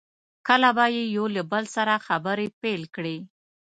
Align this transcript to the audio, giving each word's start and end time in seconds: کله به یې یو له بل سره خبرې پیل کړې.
کله 0.47 0.69
به 0.77 0.85
یې 0.95 1.03
یو 1.15 1.25
له 1.35 1.41
بل 1.51 1.63
سره 1.75 2.03
خبرې 2.07 2.47
پیل 2.61 2.83
کړې. 2.95 3.17